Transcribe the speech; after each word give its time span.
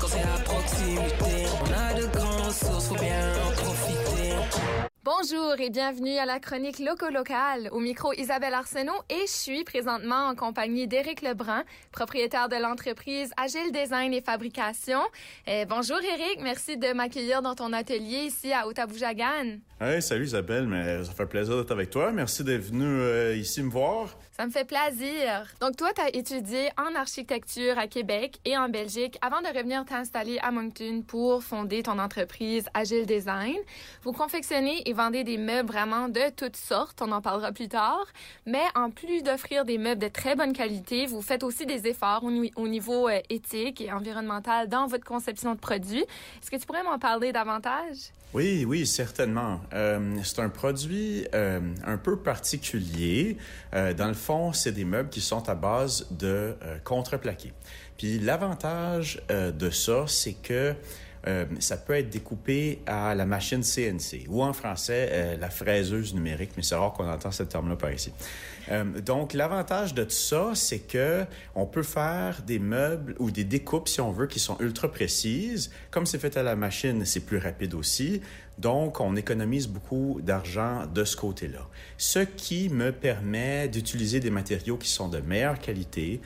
quand 0.00 0.08
c'est 0.08 0.22
à 0.22 0.38
proximité. 0.44 1.67
Bonjour 5.20 5.58
et 5.58 5.70
bienvenue 5.70 6.16
à 6.16 6.26
la 6.26 6.38
chronique 6.38 6.78
Loco-Local. 6.78 7.70
Au 7.72 7.80
micro 7.80 8.12
Isabelle 8.12 8.54
Arsenault 8.54 9.02
et 9.10 9.26
je 9.26 9.32
suis 9.32 9.64
présentement 9.64 10.28
en 10.28 10.36
compagnie 10.36 10.86
d'Éric 10.86 11.22
Lebrun, 11.22 11.64
propriétaire 11.90 12.48
de 12.48 12.54
l'entreprise 12.54 13.32
Agile 13.36 13.72
Design 13.72 14.14
et 14.14 14.20
Fabrication. 14.20 15.00
Euh, 15.48 15.64
bonjour 15.64 15.98
Éric, 15.98 16.40
merci 16.40 16.76
de 16.76 16.92
m'accueillir 16.92 17.42
dans 17.42 17.56
ton 17.56 17.72
atelier 17.72 18.26
ici 18.26 18.52
à 18.52 18.68
Ottawa-Jagan. 18.68 19.58
Hey, 19.80 20.02
salut 20.02 20.24
Isabelle, 20.24 20.66
mais 20.66 21.04
ça 21.04 21.12
fait 21.12 21.26
plaisir 21.26 21.56
d'être 21.56 21.70
avec 21.70 21.90
toi. 21.90 22.12
Merci 22.12 22.44
d'être 22.44 22.64
venu 22.64 22.84
euh, 22.84 23.36
ici 23.36 23.62
me 23.62 23.70
voir. 23.70 24.16
Ça 24.36 24.46
me 24.46 24.50
fait 24.52 24.64
plaisir. 24.64 25.46
Donc 25.60 25.76
toi, 25.76 25.90
tu 25.94 26.00
as 26.00 26.14
étudié 26.14 26.70
en 26.76 26.94
architecture 26.94 27.76
à 27.78 27.88
Québec 27.88 28.38
et 28.44 28.56
en 28.56 28.68
Belgique 28.68 29.18
avant 29.20 29.40
de 29.40 29.46
revenir 29.56 29.84
t'installer 29.84 30.38
à 30.42 30.52
Moncton 30.52 31.02
pour 31.06 31.42
fonder 31.42 31.82
ton 31.82 31.98
entreprise 31.98 32.66
Agile 32.74 33.06
Design. 33.06 33.56
Vous 34.02 34.12
confectionnez 34.12 34.88
et 34.88 34.92
vendez 34.92 35.07
des 35.10 35.38
meubles 35.38 35.68
vraiment 35.68 36.08
de 36.08 36.30
toutes 36.36 36.56
sortes, 36.56 37.00
on 37.02 37.10
en 37.12 37.20
parlera 37.20 37.52
plus 37.52 37.68
tard. 37.68 38.06
Mais 38.46 38.62
en 38.74 38.90
plus 38.90 39.22
d'offrir 39.22 39.64
des 39.64 39.78
meubles 39.78 40.00
de 40.00 40.08
très 40.08 40.36
bonne 40.36 40.52
qualité, 40.52 41.06
vous 41.06 41.22
faites 41.22 41.42
aussi 41.42 41.66
des 41.66 41.86
efforts 41.86 42.24
au, 42.24 42.68
niveau 42.68 43.08
euh, 43.08 43.20
éthique 43.30 43.80
et 43.80 43.92
environnemental 43.92 44.68
dans 44.68 44.86
votre 44.86 45.04
conception 45.04 45.54
de 45.54 45.58
produits. 45.58 46.04
Est-ce 46.42 46.50
que 46.50 46.56
tu 46.56 46.66
pourrais 46.66 46.82
m'en 46.82 46.98
parler 46.98 47.32
davantage? 47.32 48.12
Oui, 48.34 48.66
oui, 48.66 48.86
certainement. 48.86 49.60
Euh, 49.72 50.18
c'est 50.22 50.40
un 50.40 50.50
produit 50.50 51.26
euh, 51.34 51.60
un 51.86 51.96
peu 51.96 52.18
particulier. 52.18 53.38
Dans 53.72 54.08
le 54.08 54.14
fond, 54.14 54.52
c'est 54.52 54.72
des 54.72 54.84
meubles 54.84 55.08
qui 55.08 55.20
sont 55.20 55.48
à 55.48 55.54
base 55.54 56.06
de 56.10 56.54
contreplaqué. 56.84 57.52
Puis 57.96 58.18
l'avantage 58.18 59.20
de 59.28 59.70
ça, 59.70 60.04
c'est 60.06 60.34
que 60.34 60.74
euh, 61.28 61.44
ça 61.58 61.76
peut 61.76 61.92
être 61.92 62.08
découpé 62.08 62.80
à 62.86 63.14
la 63.14 63.26
machine 63.26 63.62
CNC 63.62 64.26
ou 64.28 64.42
en 64.42 64.54
français 64.54 65.08
euh, 65.10 65.36
la 65.36 65.50
fraiseuse 65.50 66.14
numérique, 66.14 66.52
mais 66.56 66.62
c'est 66.62 66.74
rare 66.74 66.94
qu'on 66.94 67.08
entend 67.08 67.30
ce 67.30 67.42
terme-là 67.42 67.76
par 67.76 67.92
ici. 67.92 68.12
Euh, 68.70 68.84
donc 69.00 69.34
l'avantage 69.34 69.92
de 69.92 70.04
tout 70.04 70.10
ça, 70.10 70.52
c'est 70.54 70.78
que 70.78 71.26
on 71.54 71.66
peut 71.66 71.82
faire 71.82 72.40
des 72.46 72.58
meubles 72.58 73.14
ou 73.18 73.30
des 73.30 73.44
découpes 73.44 73.88
si 73.88 74.00
on 74.00 74.10
veut 74.10 74.26
qui 74.26 74.40
sont 74.40 74.56
ultra 74.60 74.90
précises. 74.90 75.70
Comme 75.90 76.06
c'est 76.06 76.18
fait 76.18 76.36
à 76.38 76.42
la 76.42 76.56
machine, 76.56 77.04
c'est 77.04 77.20
plus 77.20 77.38
rapide 77.38 77.74
aussi. 77.74 78.22
Donc 78.58 79.00
on 79.00 79.16
économise 79.16 79.68
beaucoup 79.68 80.20
d'argent 80.22 80.84
de 80.92 81.04
ce 81.04 81.16
côté-là. 81.16 81.66
Ce 81.96 82.20
qui 82.20 82.68
me 82.68 82.92
permet 82.92 83.68
d'utiliser 83.68 84.20
des 84.20 84.30
matériaux 84.30 84.76
qui 84.76 84.88
sont 84.88 85.08
de 85.08 85.18
meilleure 85.18 85.58
qualité, 85.58 86.20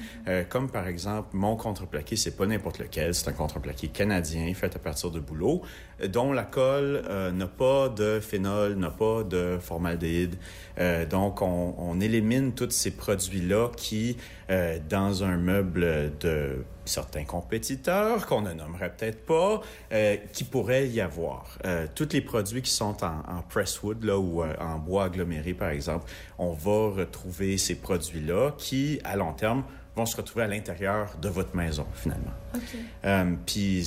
comme 0.48 0.70
par 0.70 0.86
exemple 0.86 1.28
mon 1.32 1.56
contreplaqué, 1.56 2.16
c'est 2.16 2.36
pas 2.36 2.46
n'importe 2.46 2.78
lequel, 2.78 3.14
c'est 3.14 3.28
un 3.28 3.32
contreplaqué 3.32 3.88
canadien 3.88 4.52
fait 4.54 4.74
à 4.76 4.78
partir 4.78 5.10
de 5.10 5.20
boulot, 5.20 5.62
dont 6.08 6.32
la 6.32 6.44
colle 6.44 7.02
euh, 7.08 7.30
n'a 7.30 7.46
pas 7.46 7.88
de 7.88 8.20
phénol, 8.20 8.74
n'a 8.74 8.90
pas 8.90 9.22
de 9.22 9.58
formaldéhyde. 9.60 10.36
Euh, 10.78 11.06
donc, 11.06 11.42
on, 11.42 12.00
élimine 12.00 12.52
tous 12.52 12.70
ces 12.70 12.90
produits-là 12.92 13.70
qui, 13.76 14.16
euh, 14.50 14.78
dans 14.88 15.22
un 15.22 15.36
meuble 15.36 16.12
de 16.20 16.64
certains 16.84 17.24
compétiteurs, 17.24 18.26
qu'on 18.26 18.42
ne 18.42 18.52
nommerait 18.52 18.92
peut-être 18.94 19.24
pas, 19.24 19.60
euh, 19.92 20.16
qui 20.32 20.44
pourrait 20.44 20.88
y 20.88 21.00
avoir. 21.00 21.58
Euh, 21.64 21.86
tous 21.94 22.08
les 22.12 22.20
produits 22.20 22.62
qui 22.62 22.70
sont 22.70 23.04
en, 23.04 23.22
en 23.28 23.42
presswood, 23.48 24.04
là, 24.04 24.18
ou 24.18 24.42
en 24.42 24.78
bois 24.78 25.04
aggloméré, 25.04 25.54
par 25.54 25.70
exemple, 25.70 26.10
on 26.38 26.52
va 26.52 26.90
retrouver 26.90 27.58
ces 27.58 27.76
produits-là 27.76 28.52
qui, 28.58 29.00
à 29.04 29.16
long 29.16 29.32
terme, 29.32 29.64
vont 29.94 30.06
se 30.06 30.16
retrouver 30.16 30.44
à 30.44 30.48
l'intérieur 30.48 31.16
de 31.20 31.28
votre 31.28 31.54
maison, 31.54 31.86
finalement. 31.94 32.32
Okay. 32.54 32.78
Euh, 33.04 33.34
puis 33.44 33.86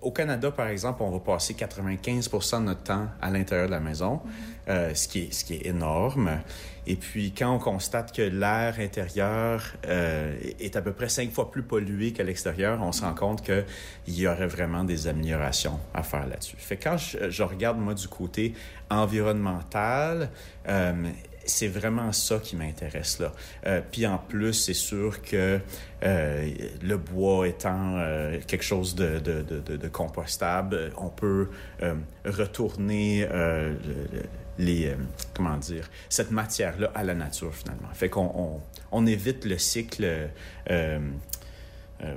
au 0.00 0.10
Canada, 0.10 0.50
par 0.50 0.68
exemple, 0.68 1.02
on 1.02 1.10
va 1.10 1.18
passer 1.20 1.54
95 1.54 2.28
de 2.28 2.58
notre 2.58 2.82
temps 2.82 3.08
à 3.20 3.30
l'intérieur 3.30 3.66
de 3.66 3.72
la 3.72 3.80
maison, 3.80 4.16
mm-hmm. 4.16 4.70
euh, 4.70 4.94
ce, 4.94 5.08
qui 5.08 5.20
est, 5.20 5.32
ce 5.32 5.44
qui 5.44 5.54
est 5.54 5.66
énorme. 5.66 6.38
Et 6.86 6.96
puis, 6.96 7.32
quand 7.32 7.54
on 7.54 7.58
constate 7.58 8.14
que 8.14 8.22
l'air 8.22 8.76
intérieur 8.80 9.62
euh, 9.86 10.36
est 10.58 10.74
à 10.74 10.82
peu 10.82 10.92
près 10.92 11.08
cinq 11.08 11.30
fois 11.30 11.50
plus 11.50 11.62
pollué 11.62 12.12
qu'à 12.12 12.24
l'extérieur, 12.24 12.80
on 12.82 12.90
se 12.90 13.02
rend 13.02 13.14
compte 13.14 13.42
qu'il 13.42 13.64
y 14.08 14.26
aurait 14.26 14.48
vraiment 14.48 14.82
des 14.82 15.06
améliorations 15.06 15.78
à 15.94 16.02
faire 16.02 16.26
là-dessus. 16.26 16.56
Fait 16.58 16.76
quand 16.76 16.96
je, 16.96 17.30
je, 17.30 17.42
regarde, 17.44 17.78
moi, 17.78 17.94
du 17.94 18.08
côté 18.08 18.54
environnemental, 18.90 20.30
euh, 20.68 20.92
c'est 21.44 21.68
vraiment 21.68 22.12
ça 22.12 22.38
qui 22.38 22.56
m'intéresse 22.56 23.18
là. 23.18 23.32
Euh, 23.66 23.80
puis 23.90 24.06
en 24.06 24.18
plus, 24.18 24.52
c'est 24.52 24.74
sûr 24.74 25.22
que 25.22 25.60
euh, 26.04 26.50
le 26.82 26.96
bois 26.96 27.48
étant 27.48 27.96
euh, 27.96 28.38
quelque 28.46 28.64
chose 28.64 28.94
de, 28.94 29.18
de, 29.18 29.42
de, 29.42 29.76
de, 29.76 29.88
compostable, 29.88 30.92
on 30.96 31.08
peut 31.08 31.48
euh, 31.82 31.94
retourner 32.24 33.26
euh, 33.30 33.74
les 34.58 34.94
comment 35.34 35.56
dire 35.56 35.88
cette 36.08 36.30
matière 36.30 36.78
là 36.78 36.90
à 36.94 37.04
la 37.04 37.14
nature 37.14 37.54
finalement. 37.54 37.88
Fait 37.92 38.08
qu'on 38.08 38.30
on, 38.34 38.60
on 38.90 39.06
évite 39.06 39.44
le 39.44 39.58
cycle 39.58 40.28
euh, 40.70 40.98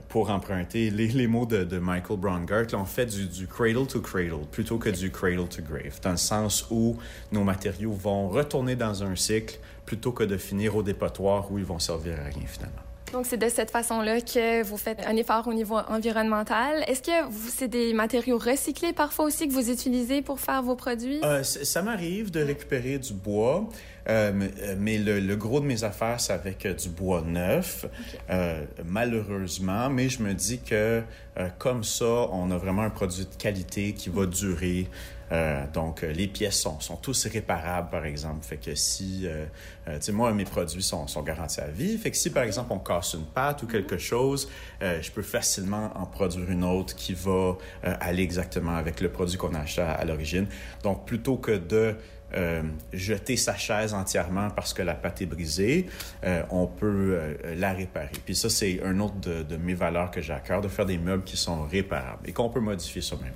pour 0.09 0.29
emprunter 0.29 0.89
les, 0.89 1.07
les 1.07 1.27
mots 1.27 1.45
de, 1.45 1.77
Michael 1.77 2.17
Braungart, 2.17 2.67
on 2.73 2.85
fait 2.85 3.05
du, 3.05 3.27
du, 3.27 3.47
cradle 3.47 3.85
to 3.87 4.01
cradle 4.01 4.45
plutôt 4.51 4.77
que 4.77 4.89
du 4.89 5.11
cradle 5.11 5.47
to 5.47 5.61
grave, 5.61 5.99
dans 6.01 6.11
le 6.11 6.17
sens 6.17 6.65
où 6.71 6.97
nos 7.31 7.43
matériaux 7.43 7.93
vont 7.93 8.29
retourner 8.29 8.75
dans 8.75 9.03
un 9.03 9.15
cycle 9.15 9.59
plutôt 9.85 10.11
que 10.11 10.23
de 10.23 10.37
finir 10.37 10.75
au 10.75 10.83
dépotoir 10.83 11.51
où 11.51 11.59
ils 11.59 11.65
vont 11.65 11.79
servir 11.79 12.19
à 12.19 12.25
rien 12.25 12.47
finalement. 12.47 12.84
Donc, 13.15 13.25
c'est 13.25 13.37
de 13.37 13.47
cette 13.47 13.71
façon-là 13.71 14.19
que 14.19 14.61
vous 14.63 14.75
faites 14.75 14.99
un 15.07 15.15
effort 15.15 15.47
au 15.47 15.53
niveau 15.53 15.77
environnemental. 15.87 16.83
Est-ce 16.85 17.01
que 17.01 17.33
c'est 17.47 17.69
des 17.69 17.93
matériaux 17.93 18.37
recyclés 18.37 18.91
parfois 18.91 19.23
aussi 19.23 19.47
que 19.47 19.53
vous 19.53 19.71
utilisez 19.71 20.21
pour 20.21 20.41
faire 20.41 20.61
vos 20.61 20.75
produits? 20.75 21.21
Euh, 21.23 21.41
ça 21.41 21.81
m'arrive 21.81 22.29
de 22.29 22.41
récupérer 22.41 22.99
du 22.99 23.13
bois, 23.13 23.69
euh, 24.09 24.33
mais 24.77 24.97
le, 24.97 25.21
le, 25.21 25.35
gros 25.37 25.61
de 25.61 25.65
mes 25.65 25.85
affaires, 25.85 26.19
c'est 26.19 26.33
avec 26.33 26.65
euh, 26.65 26.73
du 26.73 26.89
bois 26.89 27.21
neuf, 27.25 27.85
okay. 27.85 28.17
euh, 28.31 28.65
malheureusement. 28.83 29.89
Mais 29.89 30.09
je 30.09 30.21
me 30.21 30.33
dis 30.33 30.59
que 30.59 31.01
euh, 31.37 31.47
comme 31.57 31.85
ça, 31.85 32.27
on 32.33 32.51
a 32.51 32.57
vraiment 32.57 32.81
un 32.81 32.89
produit 32.89 33.23
de 33.23 33.41
qualité 33.41 33.93
qui 33.93 34.09
va 34.09 34.25
durer. 34.25 34.89
Euh, 35.31 35.65
donc, 35.73 36.01
les 36.01 36.27
pièces 36.27 36.59
sont, 36.59 36.79
sont 36.79 36.97
tous 36.97 37.25
réparables, 37.27 37.89
par 37.89 38.05
exemple. 38.05 38.45
Fait 38.45 38.57
que 38.57 38.75
si, 38.75 39.23
euh, 39.25 39.45
tu 39.85 39.91
sais, 40.01 40.11
moi, 40.11 40.31
mes 40.33 40.45
produits 40.45 40.83
sont, 40.83 41.07
sont 41.07 41.23
garantis 41.23 41.61
à 41.61 41.67
vie. 41.67 41.97
Fait 41.97 42.11
que 42.11 42.17
si, 42.17 42.29
par 42.29 42.43
exemple, 42.43 42.71
on 42.73 42.79
casse 42.79 43.13
une 43.13 43.25
pâte 43.25 43.63
ou 43.63 43.67
quelque 43.67 43.97
chose, 43.97 44.49
je 44.81 45.11
peux 45.11 45.23
facilement 45.23 45.91
en 45.95 46.05
produire 46.05 46.49
une 46.49 46.63
autre 46.63 46.95
qui 46.95 47.13
va 47.13 47.57
aller 47.83 48.23
exactement 48.23 48.75
avec 48.75 49.01
le 49.01 49.09
produit 49.09 49.37
qu'on 49.37 49.53
a 49.55 49.59
acheté 49.59 49.81
à, 49.81 50.03
l'origine. 50.05 50.47
Donc, 50.83 51.05
plutôt 51.05 51.37
que 51.37 51.57
de 51.57 51.95
euh, 52.33 52.63
jeter 52.91 53.37
sa 53.37 53.55
chaise 53.55 53.93
entièrement 53.93 54.49
parce 54.49 54.73
que 54.73 54.81
la 54.81 54.93
pâte 54.93 55.21
est 55.21 55.25
brisée, 55.25 55.85
euh, 56.25 56.41
on 56.49 56.67
peut 56.67 57.17
euh, 57.17 57.55
la 57.55 57.71
réparer. 57.71 58.11
Puis 58.25 58.35
ça, 58.35 58.49
c'est 58.49 58.83
un 58.83 58.99
autre 58.99 59.15
de, 59.21 59.43
de, 59.43 59.55
mes 59.55 59.73
valeurs 59.73 60.11
que 60.11 60.21
j'ai 60.21 60.33
à 60.33 60.39
cœur, 60.39 60.59
de 60.59 60.67
faire 60.67 60.85
des 60.85 60.97
meubles 60.97 61.23
qui 61.23 61.37
sont 61.37 61.63
réparables 61.63 62.27
et 62.27 62.33
qu'on 62.33 62.49
peut 62.49 62.59
modifier 62.59 63.01
soi-même. 63.01 63.33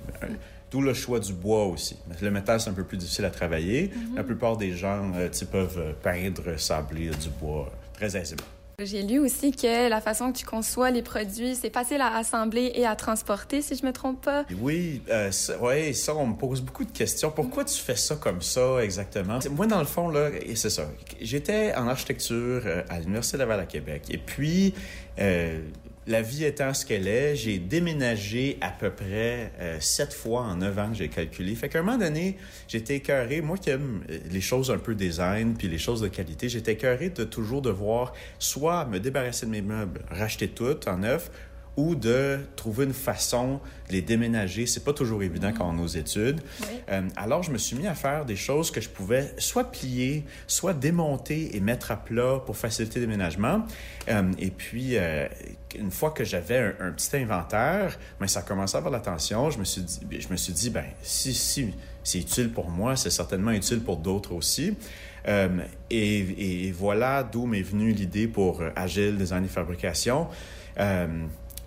D'où 0.70 0.80
le 0.80 0.94
choix 0.94 1.18
du 1.18 1.32
bois 1.32 1.66
aussi. 1.66 1.96
Le 2.20 2.30
métal, 2.30 2.60
c'est 2.60 2.70
un 2.70 2.74
peu 2.74 2.84
plus 2.84 2.96
difficile 2.96 3.24
à 3.24 3.30
travailler. 3.30 3.88
Mm 3.88 3.88
-hmm. 3.88 4.16
La 4.16 4.24
plupart 4.24 4.56
des 4.56 4.72
gens 4.72 5.12
peuvent 5.50 5.94
peindre, 6.02 6.58
sabler 6.58 7.10
du 7.10 7.28
bois 7.40 7.70
très 7.92 8.16
aisément. 8.16 8.50
J'ai 8.82 9.02
lu 9.02 9.18
aussi 9.18 9.52
que 9.52 9.90
la 9.90 10.00
façon 10.00 10.32
que 10.32 10.38
tu 10.38 10.46
conçois 10.46 10.90
les 10.90 11.02
produits, 11.02 11.54
c'est 11.54 11.72
facile 11.72 12.00
à 12.00 12.16
assembler 12.16 12.72
et 12.74 12.86
à 12.86 12.96
transporter, 12.96 13.60
si 13.60 13.76
je 13.76 13.84
me 13.84 13.92
trompe 13.92 14.22
pas. 14.22 14.44
Oui, 14.58 15.02
euh, 15.10 15.30
ouais, 15.60 15.92
ça, 15.92 16.14
on 16.14 16.26
me 16.28 16.34
pose 16.34 16.62
beaucoup 16.62 16.84
de 16.84 16.90
questions. 16.90 17.30
Pourquoi 17.30 17.64
tu 17.64 17.78
fais 17.78 17.96
ça 17.96 18.16
comme 18.16 18.40
ça 18.40 18.82
exactement? 18.82 19.38
Moi, 19.50 19.66
dans 19.66 19.80
le 19.80 19.84
fond, 19.84 20.08
là, 20.08 20.30
c'est 20.54 20.70
ça. 20.70 20.84
J'étais 21.20 21.74
en 21.74 21.88
architecture 21.88 22.62
à 22.88 22.98
l'Université 23.00 23.36
Laval 23.36 23.60
à 23.60 23.66
Québec. 23.66 24.04
Et 24.08 24.18
puis, 24.18 24.72
euh, 25.18 25.60
la 26.10 26.22
vie 26.22 26.44
étant 26.44 26.74
ce 26.74 26.84
qu'elle 26.84 27.06
est, 27.06 27.36
j'ai 27.36 27.58
déménagé 27.58 28.58
à 28.60 28.70
peu 28.70 28.90
près 28.90 29.52
euh, 29.60 29.78
sept 29.78 30.12
fois 30.12 30.42
en 30.42 30.56
neuf 30.56 30.76
ans 30.76 30.92
j'ai 30.92 31.08
calculé. 31.08 31.54
Fait 31.54 31.68
qu'à 31.68 31.78
un 31.78 31.82
moment 31.82 31.98
donné, 31.98 32.36
j'étais 32.66 32.96
écœuré, 32.96 33.40
moi 33.40 33.56
qui 33.56 33.70
aime 33.70 34.02
les 34.30 34.40
choses 34.40 34.72
un 34.72 34.78
peu 34.78 34.96
design 34.96 35.54
puis 35.56 35.68
les 35.68 35.78
choses 35.78 36.00
de 36.00 36.08
qualité, 36.08 36.48
j'étais 36.48 36.72
écœuré 36.72 37.10
de 37.10 37.22
toujours 37.22 37.62
devoir 37.62 38.12
soit 38.40 38.86
me 38.86 38.98
débarrasser 38.98 39.46
de 39.46 39.52
mes 39.52 39.62
meubles, 39.62 40.00
racheter 40.10 40.48
tout 40.48 40.88
en 40.88 40.98
neuf, 40.98 41.30
ou 41.76 41.94
de 41.94 42.38
trouver 42.56 42.84
une 42.84 42.92
façon 42.92 43.60
de 43.88 43.92
les 43.92 44.02
déménager. 44.02 44.66
C'est 44.66 44.84
pas 44.84 44.92
toujours 44.92 45.22
évident 45.22 45.52
quand 45.56 45.66
on 45.66 45.70
a 45.70 45.74
nos 45.74 45.86
études. 45.86 46.40
Oui. 46.60 46.66
Euh, 46.90 47.02
alors, 47.16 47.42
je 47.42 47.50
me 47.50 47.58
suis 47.58 47.76
mis 47.76 47.86
à 47.86 47.94
faire 47.94 48.24
des 48.24 48.36
choses 48.36 48.70
que 48.70 48.80
je 48.80 48.88
pouvais 48.88 49.32
soit 49.38 49.70
plier, 49.70 50.24
soit 50.46 50.74
démonter 50.74 51.56
et 51.56 51.60
mettre 51.60 51.90
à 51.90 51.96
plat 51.96 52.40
pour 52.44 52.56
faciliter 52.56 53.00
le 53.00 53.06
déménagement. 53.06 53.64
Euh, 54.08 54.32
et 54.38 54.50
puis, 54.50 54.96
euh, 54.96 55.26
une 55.78 55.90
fois 55.90 56.10
que 56.10 56.24
j'avais 56.24 56.58
un, 56.58 56.74
un, 56.88 56.92
petit 56.92 57.16
inventaire, 57.16 57.98
ben, 58.18 58.26
ça 58.26 58.40
a 58.40 58.42
commencé 58.42 58.76
à 58.76 58.78
avoir 58.78 58.92
l'attention. 58.92 59.50
Je 59.50 59.58
me 59.58 59.64
suis 59.64 59.82
dit, 59.82 60.00
je 60.18 60.28
me 60.28 60.36
suis 60.36 60.52
dit, 60.52 60.70
ben, 60.70 60.84
si, 61.02 61.32
si 61.32 61.72
c'est 62.02 62.18
utile 62.18 62.50
pour 62.50 62.68
moi, 62.70 62.96
c'est 62.96 63.10
certainement 63.10 63.52
utile 63.52 63.80
pour 63.80 63.96
d'autres 63.96 64.32
aussi. 64.32 64.74
Euh, 65.28 65.48
et, 65.90 66.66
et, 66.66 66.72
voilà 66.72 67.22
d'où 67.22 67.46
m'est 67.46 67.62
venue 67.62 67.92
l'idée 67.92 68.26
pour 68.26 68.62
Agile 68.74 69.16
Design 69.16 69.44
et 69.44 69.48
Fabrication. 69.48 70.28
Euh, 70.78 71.06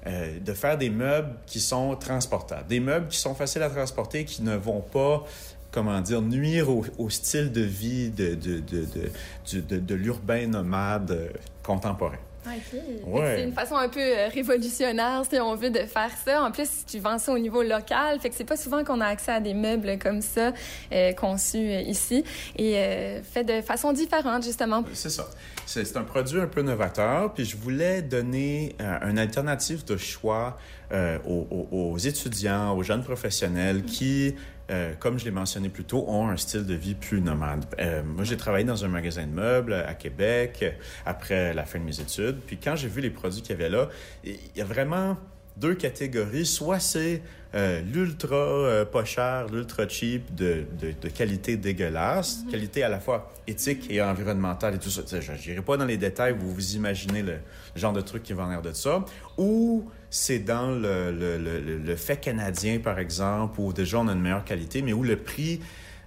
euh, 0.05 0.39
de 0.39 0.53
faire 0.53 0.77
des 0.77 0.89
meubles 0.89 1.35
qui 1.45 1.59
sont 1.59 1.95
transportables, 1.95 2.67
des 2.67 2.79
meubles 2.79 3.07
qui 3.07 3.17
sont 3.17 3.35
faciles 3.35 3.63
à 3.63 3.69
transporter, 3.69 4.25
qui 4.25 4.44
ne 4.44 4.55
vont 4.55 4.81
pas 4.81 5.23
comment 5.71 6.00
dire, 6.01 6.21
nuire 6.21 6.67
au, 6.69 7.09
style 7.09 7.51
de 7.51 7.61
vie 7.61 8.11
de, 8.11 8.35
de, 8.35 8.61
de, 8.61 9.79
de 9.79 9.95
l'urbain 9.95 10.47
nomade 10.47 11.11
euh, 11.11 11.29
contemporain. 11.63 12.19
OK. 12.45 12.80
Ouais. 13.06 13.36
C'est 13.38 13.44
une 13.44 13.54
façon 13.54 13.75
un 13.75 13.90
peu 13.90 14.00
euh, 14.00 14.28
révolutionnaire, 14.28 15.24
si 15.30 15.40
on 15.40 15.56
veut, 15.56 15.69
de 15.69 15.80
faire 15.80 16.12
ça. 16.25 16.44
En 16.44 16.51
plus, 16.51 16.69
tu 16.86 17.00
vends 17.00 17.18
ça 17.18 17.31
au 17.31 17.40
niveau 17.40 17.63
local. 17.63 18.19
Fait 18.19 18.30
que 18.30 18.36
c'est 18.36 18.44
pas 18.44 18.57
souvent 18.57 18.84
qu'on 18.84 19.01
a 19.01 19.06
accès 19.07 19.31
à 19.31 19.40
des 19.40 19.54
meubles 19.54 19.98
comme 20.00 20.22
ça, 20.22 20.51
euh, 20.92 21.13
conçus 21.13 21.57
euh, 21.57 21.81
ici, 21.81 22.24
et 22.57 22.78
euh, 22.78 23.22
fait 23.24 23.44
de 23.44 23.62
façon 23.62 23.94
différente, 23.94 24.44
justement. 24.44 24.84
C'est 24.94 25.10
ça. 25.10 25.28
C'est 25.66 25.86
c'est 25.86 25.98
un 25.98 26.04
produit 26.04 26.40
un 26.40 26.48
peu 26.48 26.62
novateur, 26.62 27.34
puis 27.34 27.45
je 27.45 27.56
voulais 27.56 28.01
donner 28.01 28.75
euh, 28.81 29.10
une 29.10 29.18
alternative 29.18 29.86
de 29.86 29.98
choix 29.98 30.57
euh, 30.94 31.18
aux, 31.25 31.98
étudiants, 31.98 32.75
aux 32.78 32.84
jeunes 32.84 33.04
professionnels 33.04 33.84
qui, 33.84 34.36
euh, 34.69 34.94
comme 35.00 35.18
je 35.18 35.25
l'ai 35.25 35.31
mentionné 35.31 35.69
plus 35.69 35.86
tôt, 35.86 36.06
ont 36.07 36.28
un 36.28 36.38
style 36.38 36.66
de 36.66 36.74
vie 36.75 36.94
plus 36.94 37.22
nomade. 37.22 37.66
Euh, 37.80 38.04
moi, 38.04 38.24
j'ai 38.24 38.38
travaillé 38.38 38.63
dans 38.63 38.86
un 38.86 38.90
magasin 38.90 39.25
de 39.25 39.31
meubles 39.31 39.74
à 39.74 39.95
Québec 39.95 40.63
après 41.06 41.54
la 41.54 41.66
fin 41.66 41.80
de 41.80 41.86
mes 41.86 42.00
études, 42.00 42.38
puis 42.45 42.57
quand 42.57 42.75
j'ai 42.75 42.88
vu 42.88 43.01
les 43.01 43.10
produits 43.10 43.42
qu'il 43.42 43.51
y 43.51 43.54
avait 43.60 43.69
là, 43.69 43.90
il 44.24 44.38
y 44.56 44.62
a 44.62 44.66
vraiment 44.66 45.18
deux 45.57 45.75
catégories. 45.75 46.45
Soit 46.45 46.80
c'est 46.80 47.22
euh, 47.56 47.81
l'ultra 47.81 48.36
euh, 48.36 48.86
pas 48.86 49.06
cher, 49.06 49.48
l'ultra 49.51 49.88
cheap 49.88 50.34
de, 50.34 50.66
de, 50.80 50.94
de 51.00 51.10
qualité 51.10 51.57
dégueulasse, 51.57 52.44
qualité 52.50 52.84
à 52.84 52.90
la 52.90 53.00
fois 53.00 53.31
éthique 53.45 53.88
et 53.92 54.01
environnementale 54.01 54.75
et 54.75 54.80
tout 54.80 54.90
ça. 54.90 55.01
Je 55.19 55.31
n'irai 55.50 55.62
pas 55.62 55.78
dans 55.78 55.86
les 55.86 55.98
détails, 55.98 56.36
vous 56.38 56.51
vous 56.51 56.75
imaginez 56.75 57.22
le, 57.22 57.36
genre 57.75 57.94
de 57.94 58.01
truc 58.01 58.24
qui 58.24 58.34
va 58.34 58.45
en 58.45 58.50
l'air 58.50 58.62
de 58.62 58.74
ça. 58.74 59.06
Ou 59.38 59.88
c'est 60.13 60.38
dans 60.38 60.69
le, 60.69 61.12
le, 61.12 61.95
fait 61.95 62.18
canadien, 62.18 62.77
par 62.77 63.00
exemple, 63.00 63.60
où 63.60 63.74
déjà 63.74 63.98
on 63.98 64.07
a 64.07 64.13
une 64.13 64.21
meilleure 64.21 64.45
qualité, 64.45 64.83
mais 64.83 64.94
où 64.94 65.01
le 65.01 65.18
prix 65.18 65.60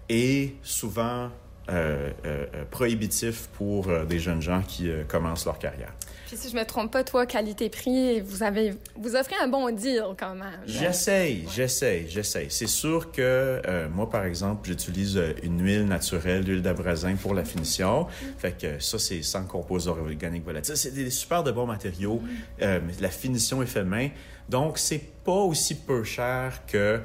est 0.09 0.55
souvent 0.63 1.29
euh, 1.69 2.11
euh, 2.25 2.47
euh, 2.55 2.65
prohibitif 2.71 3.49
pour 3.57 3.89
euh, 3.89 4.05
des 4.05 4.19
jeunes 4.19 4.43
gens 4.43 4.63
qui 4.63 4.89
commencent 5.09 5.45
leur 5.45 5.59
carrière. 5.59 5.93
Puis 6.29 6.37
si 6.37 6.51
je 6.51 6.57
me 6.57 6.65
trompe 6.65 6.93
pas, 6.93 7.05
toi, 7.05 7.25
qualité-prix, 7.25 8.21
vous 8.21 8.43
avez, 8.43 8.75
vous 8.97 9.15
offrez 9.15 9.37
un 9.43 9.49
bon 9.49 9.71
deal 9.75 10.03
quand 10.19 10.35
même. 10.35 10.61
J'essaye, 10.67 11.47
j'essaye, 11.55 12.09
j'essaye. 12.09 12.49
C'est 12.51 12.67
sûr 12.67 13.13
que 13.13 13.61
moi, 13.95 14.11
par 14.11 14.25
exemple, 14.25 14.69
j'utilise 14.69 15.21
une 15.45 15.65
huile 15.65 15.87
naturelle, 15.87 16.43
l'huile 16.43 16.63
d'abrasin 16.63 17.15
pour 17.15 17.33
la 17.33 17.45
finition. 17.45 18.09
Fait 18.39 18.59
que 18.59 18.81
ça, 18.81 18.99
c'est 18.99 19.23
sans 19.23 19.45
composants 19.45 19.97
organiques 19.97 20.45
volatiles. 20.45 20.77
C'est 20.77 20.93
des 20.93 21.11
super 21.11 21.45
de 21.45 21.53
bons 21.53 21.67
matériaux. 21.67 22.21
Mais 22.59 22.81
la 23.01 23.11
finition 23.11 23.63
est 23.63 23.67
faite 23.67 23.87
main. 23.87 24.09
Donc, 24.49 24.79
c'est 24.79 25.03
pas 25.25 25.31
aussi 25.31 25.77
peu 25.77 26.03
cher 26.03 26.63
que 26.67 27.01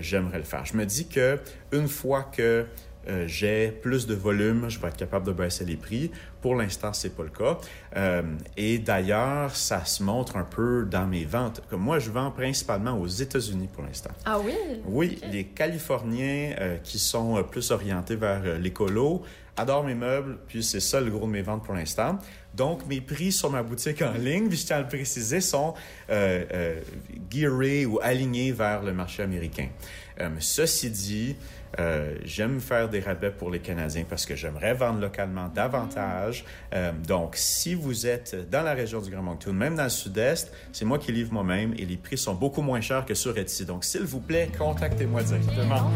j'aimerais 0.00 0.38
le 0.38 0.44
faire. 0.44 0.64
Je 0.64 0.76
me 0.76 0.86
dis 0.86 1.08
que 1.08 1.40
une 1.72 1.88
fois 1.88 2.30
que 2.30 2.64
euh, 3.08 3.26
j'ai 3.26 3.68
plus 3.68 4.06
de 4.06 4.14
volume, 4.14 4.68
je 4.68 4.78
vais 4.78 4.88
être 4.88 4.96
capable 4.96 5.26
de 5.26 5.32
baisser 5.32 5.64
les 5.64 5.76
prix. 5.76 6.10
Pour 6.40 6.54
l'instant, 6.54 6.92
c'est 6.92 7.16
pas 7.16 7.22
le 7.22 7.30
cas. 7.30 7.58
Euh, 7.96 8.22
et 8.56 8.78
d'ailleurs, 8.78 9.54
ça 9.54 9.84
se 9.84 10.02
montre 10.02 10.36
un 10.36 10.44
peu 10.44 10.84
dans 10.84 11.06
mes 11.06 11.24
ventes. 11.24 11.62
Comme 11.70 11.82
moi, 11.82 11.98
je 11.98 12.10
vends 12.10 12.30
principalement 12.30 12.98
aux 12.98 13.06
États-Unis 13.06 13.68
pour 13.72 13.84
l'instant. 13.84 14.10
Ah 14.24 14.38
oui? 14.40 14.54
Oui, 14.86 15.20
les 15.30 15.44
Californiens 15.44 16.54
euh, 16.58 16.76
qui 16.78 16.98
sont 16.98 17.42
plus 17.44 17.70
orientés 17.70 18.16
vers 18.16 18.58
l'écolo 18.58 19.22
adorent 19.56 19.84
mes 19.84 19.94
meubles, 19.94 20.38
puis 20.46 20.62
c'est 20.62 20.80
ça 20.80 21.00
le 21.00 21.10
gros 21.10 21.26
de 21.26 21.32
mes 21.32 21.42
ventes 21.42 21.64
pour 21.64 21.74
l'instant. 21.74 22.18
Donc, 22.54 22.86
mes 22.86 23.00
prix 23.00 23.32
sur 23.32 23.50
ma 23.50 23.62
boutique 23.62 24.02
en 24.02 24.12
ligne, 24.12 24.48
puis 24.48 24.58
je 24.58 24.66
tiens 24.66 24.76
à 24.76 24.80
le 24.80 24.88
préciser, 24.88 25.40
sont 25.40 25.74
euh, 26.10 26.44
euh, 26.52 26.80
gearés 27.30 27.86
ou 27.86 27.98
alignés 28.02 28.52
vers 28.52 28.82
le 28.82 28.92
marché 28.92 29.22
américain. 29.22 29.68
Euh, 30.22 30.28
ceci 30.38 30.90
dit, 30.90 31.36
euh, 31.78 32.14
j'aime 32.24 32.60
faire 32.60 32.88
des 32.88 33.00
rabais 33.00 33.30
pour 33.30 33.50
les 33.50 33.58
Canadiens 33.58 34.04
parce 34.08 34.26
que 34.26 34.36
j'aimerais 34.36 34.74
vendre 34.74 35.00
localement 35.00 35.48
davantage. 35.48 36.44
Euh, 36.74 36.92
donc, 37.06 37.34
si 37.36 37.74
vous 37.74 38.06
êtes 38.06 38.48
dans 38.50 38.62
la 38.62 38.74
région 38.74 39.00
du 39.00 39.10
Grand 39.10 39.22
Moncton, 39.22 39.52
même 39.52 39.76
dans 39.76 39.84
le 39.84 39.88
sud-est, 39.88 40.52
c'est 40.72 40.84
moi 40.84 40.98
qui 40.98 41.12
livre 41.12 41.32
moi-même 41.32 41.74
et 41.78 41.86
les 41.86 41.96
prix 41.96 42.18
sont 42.18 42.34
beaucoup 42.34 42.62
moins 42.62 42.80
chers 42.80 43.04
que 43.04 43.14
sur 43.14 43.36
Etsy. 43.36 43.64
Donc, 43.64 43.84
s'il 43.84 44.02
vous 44.02 44.20
plaît, 44.20 44.50
contactez-moi 44.56 45.22
directement. 45.22 45.90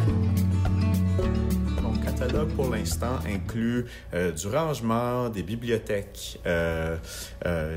Mon 1.82 1.96
catalogue 1.98 2.50
pour 2.54 2.70
l'instant 2.70 3.18
inclut 3.26 3.86
euh, 4.14 4.32
du 4.32 4.48
rangement, 4.48 5.28
des 5.28 5.42
bibliothèques. 5.42 6.40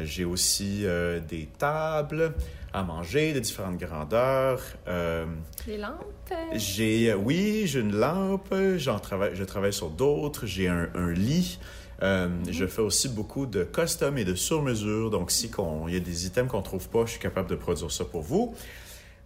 J'ai 0.03 0.25
aussi 0.25 0.85
des 1.27 1.49
tables 1.57 2.33
à 2.73 2.83
manger 2.83 3.33
de 3.33 3.39
différentes 3.39 3.77
grandeurs. 3.77 4.61
Euh, 4.87 5.25
Les 5.67 5.77
lampes? 5.77 6.33
j'ai, 6.55 7.11
euh, 7.11 7.15
oui, 7.15 7.63
j'ai 7.65 7.79
une 7.79 7.95
lampe. 7.95 8.53
J'en 8.77 8.99
travaille, 8.99 9.31
je 9.35 9.43
travaille 9.43 9.73
sur 9.73 9.89
d'autres. 9.89 10.45
J'ai 10.45 10.67
un, 10.67 10.89
un 10.95 11.11
lit. 11.11 11.59
Euh, 12.01 12.29
Je 12.49 12.65
fais 12.65 12.81
aussi 12.81 13.09
beaucoup 13.09 13.45
de 13.45 13.63
custom 13.63 14.17
et 14.17 14.23
de 14.25 14.35
sur-mesure. 14.35 15.09
Donc, 15.09 15.31
si 15.31 15.51
il 15.87 15.93
y 15.93 15.97
a 15.97 15.99
des 15.99 16.25
items 16.27 16.49
qu'on 16.49 16.61
trouve 16.61 16.87
pas, 16.89 17.05
je 17.05 17.11
suis 17.11 17.19
capable 17.19 17.49
de 17.49 17.55
produire 17.55 17.91
ça 17.91 18.05
pour 18.05 18.21
vous. 18.21 18.53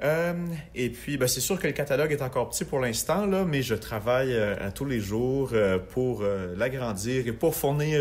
Euh, 0.02 0.34
et 0.76 0.90
puis, 0.90 1.18
ben, 1.18 1.28
c'est 1.28 1.40
sûr 1.42 1.60
que 1.60 1.68
le 1.68 1.74
catalogue 1.74 2.12
est 2.12 2.22
encore 2.22 2.50
petit 2.50 2.66
pour 2.66 2.80
l'instant, 2.80 3.26
là, 3.26 3.46
mais 3.46 3.62
je 3.62 3.76
travaille 3.76 4.34
euh, 4.34 4.56
à 4.60 4.72
tous 4.72 4.86
les 4.86 5.00
jours 5.00 5.52
euh, 5.54 5.78
pour 5.78 6.24
l'agrandir 6.58 7.28
et 7.28 7.32
pour 7.32 7.56
fournir 7.56 8.00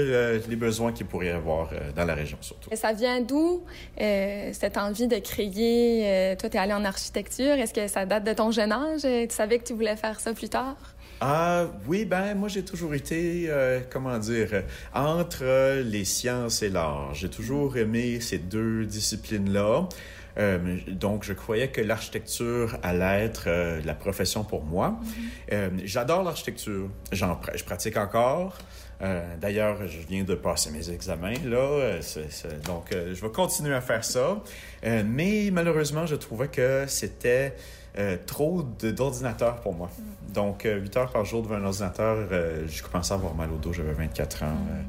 les 0.48 0.56
besoins 0.56 0.92
qu'il 0.92 1.06
pourrait 1.06 1.26
y 1.26 1.30
avoir 1.30 1.70
dans 1.94 2.04
la 2.04 2.14
région, 2.14 2.38
surtout. 2.40 2.70
Et 2.72 2.76
Ça 2.76 2.92
vient 2.92 3.20
d'où, 3.20 3.64
cette 3.98 4.76
envie 4.76 5.06
de 5.06 5.18
créer? 5.18 6.36
toi, 6.38 6.48
tu 6.48 6.56
es 6.56 6.60
allé 6.60 6.72
en 6.72 6.84
architecture? 6.84 7.52
Est-ce 7.52 7.74
que 7.74 7.86
ça 7.88 8.06
date 8.06 8.24
de 8.24 8.32
ton 8.32 8.50
jeune 8.50 8.72
âge? 8.72 9.02
Tu 9.02 9.34
savais 9.34 9.58
que 9.58 9.64
tu 9.64 9.72
voulais 9.74 9.96
faire 9.96 10.20
ça 10.20 10.32
plus 10.32 10.48
tard? 10.48 10.76
Ah 11.24 11.66
oui, 11.86 12.04
ben 12.04 12.34
moi 12.34 12.48
j'ai 12.48 12.64
toujours 12.64 12.94
été, 12.94 13.44
euh, 13.48 13.78
comment 13.88 14.18
dire, 14.18 14.64
entre 14.92 15.80
les 15.82 16.04
sciences 16.04 16.62
et 16.64 16.68
l'art. 16.68 17.14
J'ai 17.14 17.28
toujours 17.28 17.76
aimé 17.76 18.18
ces 18.20 18.38
deux 18.38 18.84
disciplines-là. 18.86 19.88
Euh, 20.38 20.78
donc 20.88 21.24
je 21.24 21.32
croyais 21.34 21.68
que 21.68 21.80
l'architecture 21.80 22.76
allait 22.82 23.24
être 23.24 23.44
euh, 23.48 23.80
la 23.84 23.94
profession 23.94 24.44
pour 24.44 24.64
moi. 24.64 24.98
Euh, 25.52 25.68
J'adore 25.84 26.22
l'architecture. 26.22 26.88
Je 27.12 27.64
pratique 27.64 27.96
encore. 27.96 28.56
Euh, 29.02 29.20
D'ailleurs, 29.40 29.86
je 29.88 29.98
viens 30.08 30.22
de 30.22 30.34
passer 30.36 30.70
mes 30.70 30.88
examens, 30.90 31.34
là. 31.44 31.56
Euh, 31.58 32.00
donc, 32.64 32.92
euh, 32.92 33.14
je 33.14 33.20
vais 33.20 33.30
continuer 33.32 33.74
à 33.74 33.80
faire 33.80 34.04
ça. 34.04 34.38
Mais 35.04 35.50
malheureusement, 35.52 36.06
je 36.06 36.14
trouvais 36.14 36.48
que 36.48 36.84
c'était 36.86 37.54
trop 38.26 38.62
de- 38.62 38.90
d'ordinateur 38.90 39.56
pour 39.60 39.74
moi. 39.74 39.90
Donc, 40.32 40.64
euh, 40.64 40.78
8 40.78 40.96
heures 40.96 41.10
par 41.12 41.24
jour 41.26 41.42
devant 41.42 41.56
un 41.56 41.64
ordinateur, 41.64 42.16
je 42.66 42.82
commençais 42.82 43.12
à 43.12 43.16
avoir 43.16 43.34
mal 43.34 43.50
au 43.52 43.56
dos, 43.58 43.72
j'avais 43.72 43.92
24 43.92 44.44
ans. 44.44 44.46
euh. 44.70 44.82